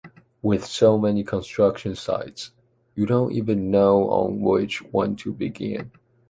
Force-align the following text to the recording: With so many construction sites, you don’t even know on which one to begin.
With 0.41 0.65
so 0.65 0.97
many 0.97 1.23
construction 1.23 1.93
sites, 1.93 2.49
you 2.95 3.05
don’t 3.05 3.33
even 3.35 3.69
know 3.69 4.09
on 4.09 4.41
which 4.41 4.81
one 4.81 5.15
to 5.17 5.31
begin. 5.31 5.91